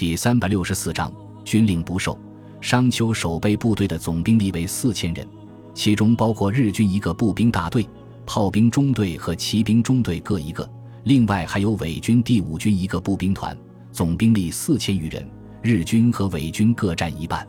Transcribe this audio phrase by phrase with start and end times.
[0.00, 1.12] 第三百六十四章
[1.44, 2.18] 军令不受。
[2.58, 5.28] 商丘守备部队的总兵力为四千人，
[5.74, 7.86] 其中包括日军一个步兵大队、
[8.24, 10.66] 炮兵中队和骑兵中队各一个，
[11.04, 13.54] 另外还有伪军第五军一个步兵团，
[13.92, 15.30] 总兵力四千余人。
[15.60, 17.46] 日军和伪军各占一半。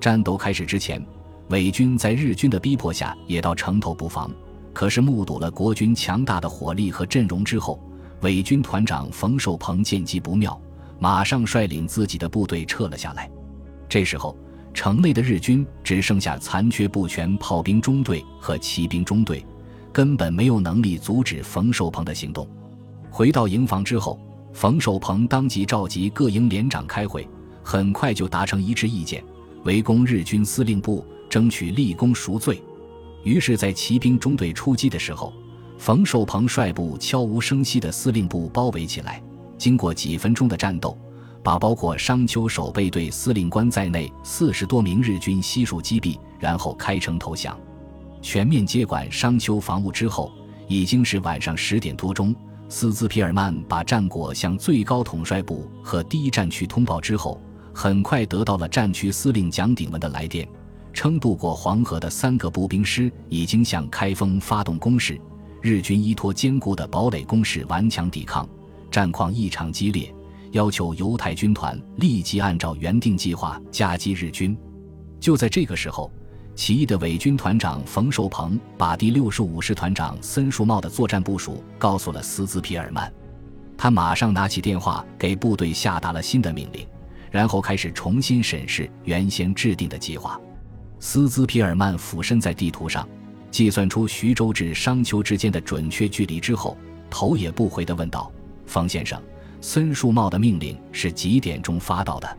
[0.00, 1.04] 战斗开始之前，
[1.50, 4.30] 伪军在日军的逼迫下也到城头布防，
[4.72, 7.78] 可是目睹了国军强大的火力和阵容之后，
[8.22, 10.58] 伪军团长冯寿鹏见机不妙，
[11.02, 13.28] 马上率领自己的部队撤了下来。
[13.88, 14.38] 这时候，
[14.72, 19.44] 城内的日军只剩下残缺不全炮兵中队和骑兵中队，
[19.92, 22.48] 根本没有能力阻止冯寿鹏的行动。
[23.10, 24.16] 回到营房之后，
[24.52, 27.28] 冯寿鹏当即召集各营连长开会，
[27.64, 29.24] 很快就达成一致意见，
[29.64, 32.62] 围攻日军司令部，争取立功赎罪。
[33.24, 35.32] 于是，在骑兵中队出击的时候，
[35.78, 39.20] 冯寿鹏率部悄无声息的司令部包围起来。
[39.62, 40.98] 经过几分钟的战斗。
[41.44, 47.56] 把包括商丘守备队司令官在内四十多名日军悉数击毙，然后开城投降。
[48.20, 50.32] 全面接管商丘防务之后，
[50.68, 52.34] 已经是晚上十点多钟。
[52.68, 57.40] 斯兹皮尔曼把战果向最高统帅部和第一战区通报之后，
[57.74, 60.48] 很快得到了战区司令蒋鼎文的来电，
[60.92, 65.20] 称渡过黄河的三个步兵师已经向开封发动攻势，
[65.60, 68.48] 日军依托坚固的堡垒工事顽强抵抗，
[68.92, 70.14] 战况异常激烈。
[70.52, 74.54] 要求犹太军团立即按照原定计划夹击日军。
[75.18, 76.12] 就在这个时候，
[76.54, 83.10] 起义的伪军团长冯寿鹏把第六十五师团长森树茂的作战部署告诉了斯兹皮尔曼。
[83.78, 86.86] 他马上拿起电话给部队下达了新的命令，
[87.30, 90.38] 然后开始重新审视原先制定的计划。
[91.00, 93.08] 斯兹皮尔曼俯身在地图上
[93.50, 96.76] 计算出徐州至商丘之间的准确距离之后，
[97.08, 98.30] 头也不回地问道
[98.72, 99.20] ：“方先生。”
[99.60, 102.38] 孙树茂的命令是几点钟发到的？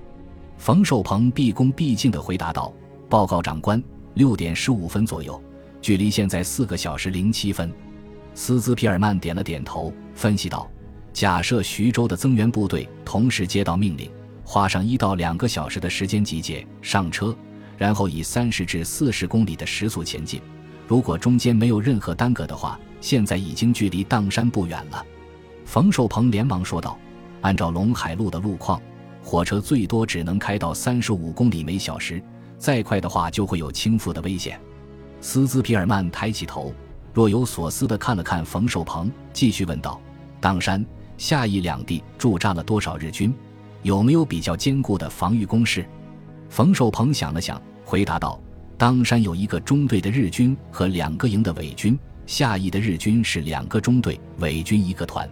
[0.57, 2.73] 冯寿鹏毕恭毕敬地回答道
[3.09, 3.81] ：“报告长官，
[4.15, 5.41] 六点十五分左右，
[5.81, 7.71] 距离现在四个小时零七分。”
[8.35, 10.69] 斯兹皮尔曼点了点头，分析道
[11.13, 14.11] ：“假设徐州的增援部队同时接到命令，
[14.43, 17.33] 花上一到两个小时的时间集结、上车，
[17.77, 20.41] 然后以三十至四十公里的时速前进，
[20.87, 25.05] 如果中间没有任何耽搁的话，现在已经距离砀山不远了。”
[25.65, 26.97] 冯寿鹏连忙说道。
[27.41, 28.81] 按照陇海路的路况，
[29.21, 32.23] 火车最多只能开到三十五公里每小时，
[32.57, 34.57] 再快的话就会有倾覆的危险。
[35.19, 36.73] 斯兹皮尔曼抬起头，
[37.13, 39.99] 若有所思地看了看冯寿鹏，继续问道
[40.41, 40.85] ：“砀山、
[41.17, 43.33] 下邑两地驻扎了多少日军？
[43.81, 45.85] 有没有比较坚固的防御工事？”
[46.47, 48.39] 冯寿鹏想了想，回答道
[48.79, 55.29] ：“砀山有一个中队的日军和两个营的伪军，下邑的日军是两个中队，伪军一个团。”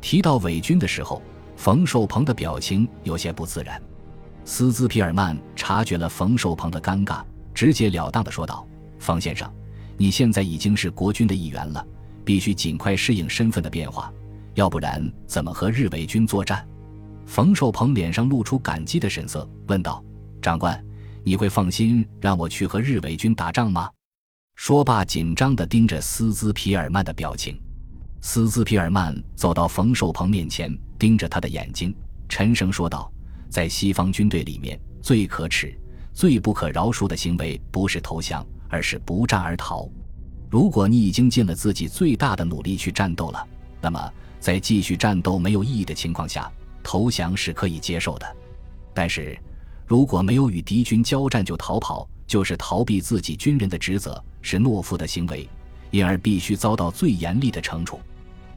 [0.00, 1.22] 提到伪军的时候。
[1.56, 3.78] 冯寿鹏的表情有些不自然，
[4.46, 7.22] 斯兹皮尔曼察觉了冯寿鹏的尴尬，
[7.52, 8.66] 直截了当的说道
[8.98, 9.46] ：“方先生，
[9.98, 11.86] 你现在已经是国军的一员了，
[12.24, 14.10] 必须尽快适应身份的变化，
[14.54, 16.66] 要不然怎么和日伪军作战？”
[17.28, 20.02] 冯寿鹏脸上露出感激的神色，问道
[20.40, 20.82] ：“长官，
[21.22, 23.90] 你会放心让我去和日伪军打仗吗？”
[24.56, 27.60] 说罢，紧张的盯着斯兹皮尔曼的表情。
[28.20, 30.76] 斯兹皮尔曼走到冯寿鹏面前。
[30.98, 31.96] 盯着他的眼睛，
[32.28, 33.10] 沉声说道
[33.48, 35.74] ：“在西方军队里面，最可耻、
[36.12, 39.88] 最不可饶恕的行为，不是投降，而是不战而逃。
[40.50, 43.48] 如果你已经尽了自己最大的努力去战斗了，
[43.80, 48.36] 那么在继续战斗没有意义的情况下，投降是可以接受的。
[48.92, 49.34] 但是，
[49.86, 55.48] 如果没有与敌军交战就逃跑，就是逃避自己军人的职责，是懦夫的行为，
[55.92, 57.98] 因而必须遭到最严厉的惩处。”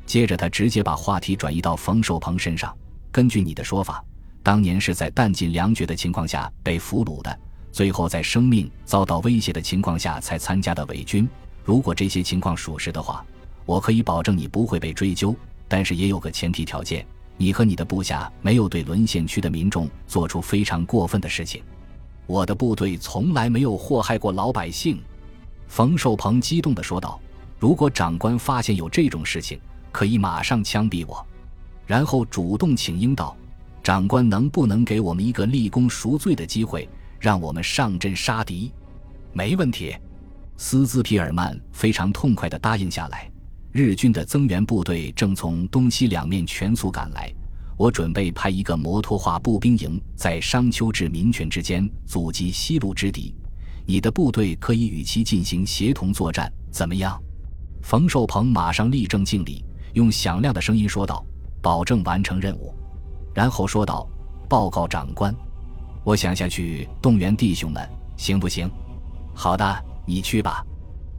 [0.05, 2.75] 接着，他直接把话题转移到冯寿鹏身上。
[3.11, 4.03] 根据你的说法，
[4.41, 7.39] 当年是在弹尽粮绝的情况下被俘虏的，
[7.71, 11.27] 最后在生命遭到威胁的情况下才参加的伪军。
[11.63, 13.25] 如果这些情况属实的话，
[13.65, 15.35] 我可以保证你不会被追究。
[15.67, 17.05] 但是也有个前提条件：
[17.37, 21.63] 你和你的部下没有对沦陷区的民众做出非常过分的事情。
[22.27, 25.01] 我的部队从来没有祸害过老百姓。”
[25.67, 27.19] 冯寿鹏激动地说道。
[27.57, 29.57] “如果长官发现有这种事情，”
[29.93, 31.25] 可以马上枪毙我，
[31.85, 33.37] 然后主动请缨道
[33.83, 38.73] ：“长官能不能给我们一个立功赎罪的机会，让我们上阵杀敌？”
[39.31, 39.95] 没问题，
[40.57, 43.29] 斯兹皮尔曼非常痛快地答应下来。
[43.71, 47.31] 日军的增援部队正从东西两面全速赶来，
[47.77, 53.33] 我准备派一个摩托化步兵营在商丘至民权之间阻击西路之敌，
[53.85, 57.21] 你的部队可以与其进行协同作战，怎么样？
[57.81, 59.63] 冯寿鹏马上立正敬礼。
[59.93, 61.25] 用响亮的声音说道
[61.61, 62.73] ：“保证完成任务。”
[63.33, 64.07] 然后说道
[64.49, 65.33] ：“报告长官。
[66.03, 67.87] 我想下去动员弟兄们，
[68.17, 68.69] 行不行？
[69.33, 70.63] 好的，你去吧。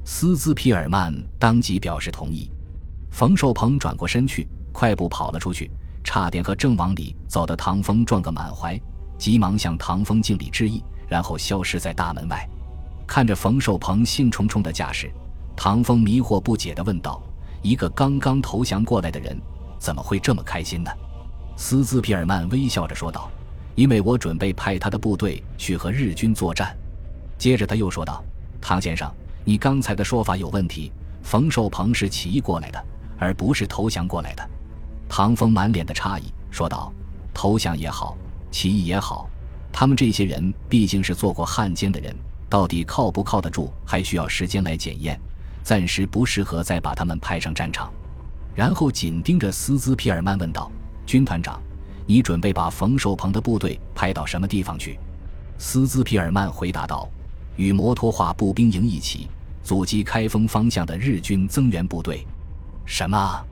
[0.04, 2.50] 斯兹皮尔曼当即表示同意。
[3.10, 5.70] 冯寿鹏转过身去，快步跑了出去，
[6.02, 8.78] 差点和正往里走的唐风撞个满怀，
[9.16, 12.46] 急忙向唐风敬礼致意，然后消失在大门外。
[13.06, 15.10] 看着冯寿鹏兴冲冲的架势，
[15.56, 17.22] 唐风迷惑不解地问道
[17.64, 19.36] ：“一个刚刚投降过来的人，
[19.78, 20.90] 怎么会这么开心呢？”
[21.56, 23.30] 斯兹皮尔曼微笑着说道
[23.74, 26.76] ：“因为我准备派他的部队去和日军作战。”
[27.38, 28.22] 接着他又说道
[28.60, 29.10] ：“唐先生。”
[29.46, 30.90] 你刚才的说法有问题。
[31.22, 32.82] 冯寿鹏是起义过来的，
[33.18, 34.50] 而不是投降过来的。
[35.08, 36.92] 唐风满脸的诧异说道
[37.32, 38.16] ：“投降也好，
[38.50, 39.28] 起义也好，
[39.72, 42.14] 他们这些人毕竟是做过汉奸的人，
[42.48, 45.18] 到底靠不靠得住，还需要时间来检验。
[45.64, 47.92] 暂时不适合再把他们派上战场。”
[48.54, 50.70] 然后紧盯着斯兹皮尔曼问道
[51.04, 51.60] ：“军团长，
[52.06, 54.96] 你准备把冯寿鹏的部队派到什么地方去？”
[55.58, 57.08] 斯兹皮尔曼回答道
[57.56, 59.28] ：“与摩托化步兵营一起。”
[59.64, 62.26] 阻击开封方向的日军增援部队。
[62.84, 63.44] 什么？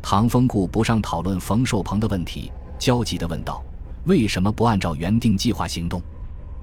[0.00, 3.62] 唐风顾不上讨论冯寿鹏的问题，焦急地问道
[4.08, 6.00] ：“为什么不按照原定计划行动？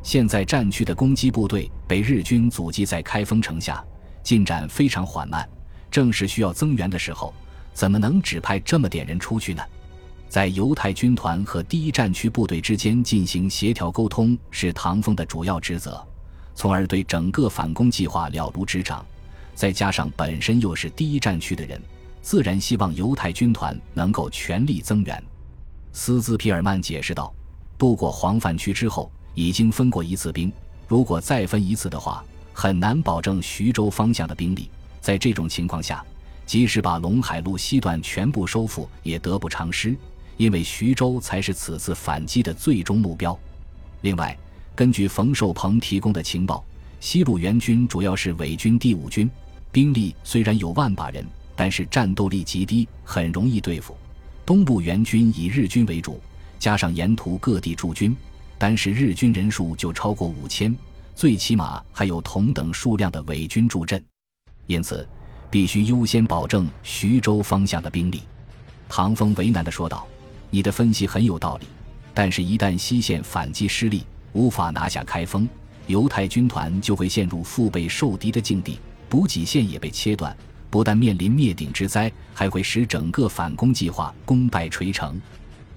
[0.01, 3.85] 现在战区的攻击部队被日军阻击在开封城下，
[4.27, 5.47] 进展非常缓慢。
[5.89, 7.33] 正是需要增援的时候，
[7.73, 9.63] 怎么能只派这么点人出去呢？”
[10.27, 16.05] 在犹太军团和第一战区部队之间进行协调沟通，是唐风的主要职责。
[16.53, 19.05] 从而对整个反攻计划了如指掌，
[19.55, 21.81] 再加上本身又是第一战区的人，
[22.21, 25.23] 自然希望犹太军团能够全力增援。
[25.93, 27.33] 斯兹皮尔曼解释道
[27.79, 30.51] ：“渡过黄泛区之后，已经分过一次兵，
[30.85, 32.21] 如果再分一次的话，
[32.59, 34.67] 很难保证徐州方向的兵力。
[34.99, 36.03] 在这种情况下，
[36.43, 39.95] 即使把陇海路西段全部收复，也得不偿失，
[40.37, 43.37] 因为徐州才是此次反击的最终目标。
[44.01, 44.35] 另外。”
[44.73, 46.63] 根据冯寿鹏提供的情报，
[46.99, 49.27] 西路援军主要是伪军第五军，
[49.71, 51.25] 兵力虽然有万把人，
[51.55, 53.97] 但是战斗力极低，很容易对付。
[54.45, 56.21] 东部援军以日军为主，
[56.59, 58.15] 加上沿途各地驻军，
[58.59, 60.75] 单是日军人数就超过五千，
[61.17, 63.99] 最起码还有同等数量的伪军助阵，
[64.67, 65.09] 因此
[65.49, 68.21] 必须优先保证徐州方向的兵力。
[68.87, 70.07] 唐风为难地说道
[70.51, 71.65] ：“你的分析很有道理，
[72.13, 75.49] 但是，一旦西线反击失利，”无法拿下开封，
[75.87, 78.79] 犹太军团就会陷入腹背受敌的境地，
[79.09, 80.37] 补给线也被切断，
[80.69, 85.19] 不但面临灭顶之灾，还会使整个反攻计划功败垂成。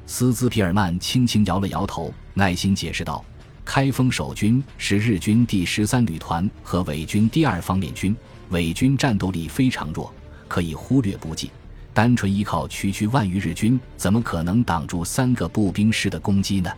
[0.05, 3.25] 斯兹皮尔曼轻轻摇了摇头，耐心解释道
[3.65, 8.17] ：“开封守军是日军第十三旅团和伪军第二方面军，
[8.51, 10.13] 伪军战斗力非常弱，
[10.49, 11.51] 可以忽略不计。
[11.93, 16.71] 单纯依靠区区万余日军，怎么可能挡住三个步兵师的攻击呢？”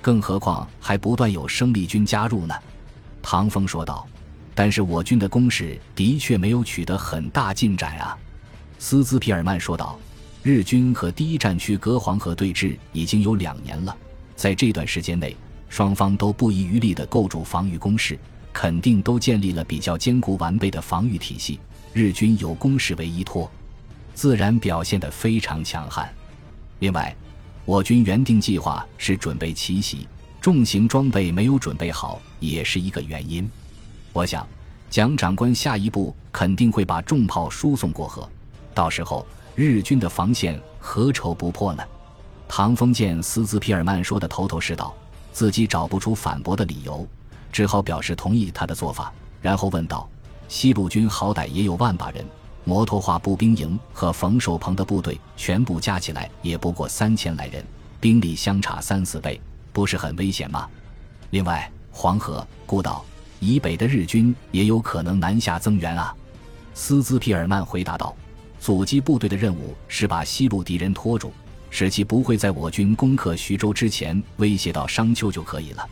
[0.00, 2.54] 更何况还不断有生力军加入呢，
[3.22, 4.06] 唐风说道。
[4.54, 8.16] 但是我军的攻势的确没有取得很大进展啊，
[8.78, 9.98] 斯兹皮尔曼说道。
[10.42, 13.96] 日军和第一战区隔黄河对峙已经有两年了，
[14.36, 15.34] 在这段时间内，
[15.68, 18.18] 双方都不遗余力地构筑防御工事，
[18.52, 21.60] 肯定都建立了比较坚固完备的防御体系。
[21.92, 23.50] 日军有工事为依托，
[24.14, 26.12] 自然表现得非常强悍。
[26.78, 27.14] 另外。
[27.66, 30.06] 我军原定计划是准备奇袭，
[30.38, 33.50] 重型装备没有准备好，也是一个原因。
[34.12, 34.46] 我想，
[34.90, 38.28] 蒋长官下一步肯定会把重炮输送过河，
[38.74, 41.82] 到时候日军的防线何愁不破呢？
[42.46, 44.94] 唐风见斯兹皮尔曼说的头头是道，
[45.34, 47.04] 自己找不出反驳的理由，
[47.50, 49.12] 只好表示同意他的做法，
[49.42, 50.08] 然后问道
[50.46, 52.24] ：“西路军好歹也有万把人。”
[52.62, 57.62] 摩托化步兵营和冯寿鹏的部队全部加起来也不过三千来人，
[58.00, 59.38] 兵力相差三四倍，
[59.72, 60.66] 不是很危险吗？
[61.30, 63.04] 另外，黄河、孤岛
[63.40, 66.14] 以北的日军也有可能南下增援啊。
[66.74, 68.14] 斯兹皮尔曼回答道
[68.60, 71.32] ：“阻击部队的任务是把西路敌人拖住，
[71.76, 75.84] 使其不会在我军攻克徐州之前威胁到商丘就可以了。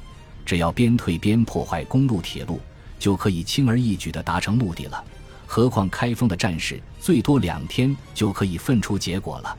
[0.47, 2.61] 只要边退边破坏公路、铁路，
[3.01, 5.05] 就可以轻而易举地达成目的了。”
[5.45, 9.59] 何况开封的战事最多两天就可以分出结果了。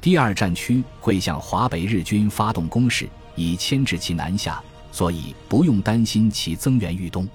[0.00, 7.28] 第二战区会向华北日军发动攻势，以牵制其南下，所以不用担心其增援豫东。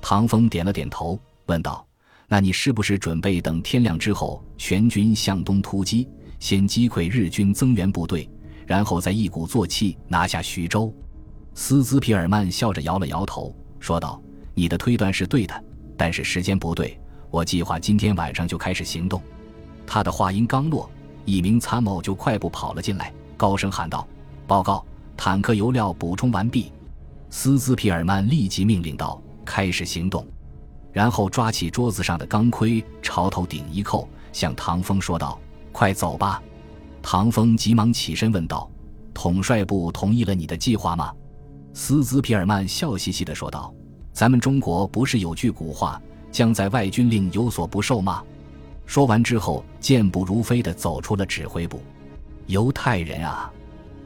[0.00, 1.86] 唐风点了点头，问道
[2.26, 8.28] ：“那你是不是准备等天亮之后全军向东突击，先击溃日军增援部队，
[8.66, 10.92] 然后再一鼓作气拿下徐州？”
[11.54, 14.20] 斯兹皮尔曼笑着摇了摇头，说道
[14.54, 15.64] ：“你的推断是对的，
[15.96, 19.20] 但是时间不对。”我计划今天晚上就开始行动。
[19.86, 20.88] 他的话音刚落，
[21.24, 24.06] 一名参谋就快步跑了进来，高声喊道
[24.46, 24.84] ：“报告，
[25.16, 26.72] 坦克油料补充完毕。
[27.28, 30.26] 斯兹皮尔曼立即命令道：“开始行动。”
[30.92, 35.38] 然后抓起桌子上的钢盔，朝头顶一扣，向唐风说道
[35.76, 36.42] ：“快走吧！”
[37.02, 38.70] 唐风急忙起身问道
[39.12, 41.12] ：“统帅部同意了你的计划吗？”
[41.74, 43.70] 斯兹皮尔曼笑嘻嘻地说道
[44.10, 46.00] ：“咱们中国不是有句古话，
[46.32, 48.24] 将在外军令有所不受吗？”
[48.86, 51.78] 说完之后，健步如飞地走出了指挥部。
[52.46, 53.52] 犹太人啊！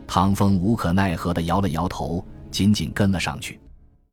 [0.09, 3.60] 唐风无可奈何地摇了摇头，紧紧跟了上去。